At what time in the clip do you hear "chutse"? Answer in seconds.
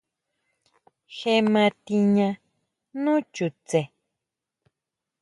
3.33-3.79